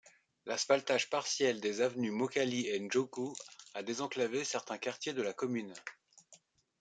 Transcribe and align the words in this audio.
L'asphaltage 0.47 1.11
partiel 1.11 1.61
des 1.61 1.79
avenues 1.81 2.09
Mokali 2.09 2.65
et 2.67 2.79
Ndjoku 2.79 3.35
a 3.75 3.83
désenclavé 3.83 4.43
certains 4.43 4.79
quartiers 4.79 5.13
de 5.13 5.21
la 5.21 5.31
commune. 5.33 5.75